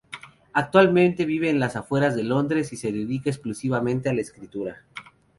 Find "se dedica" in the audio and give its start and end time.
2.75-3.29